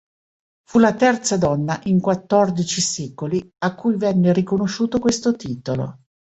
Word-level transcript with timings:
Fu 0.67 0.79
la 0.79 0.95
terza 0.95 1.37
donna 1.37 1.79
in 1.83 1.99
quattordici 2.01 2.81
secoli 2.81 3.39
a 3.59 3.75
cui 3.75 3.97
venne 3.97 4.33
riconosciuto 4.33 4.97
questo 4.97 5.35
titolo. 5.35 5.99